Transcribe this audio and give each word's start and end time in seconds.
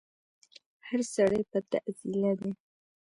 هر 0.87 0.99
سړی 1.15 1.41
په 1.51 1.59
تعضيله 1.71 2.31
دی 2.39 2.51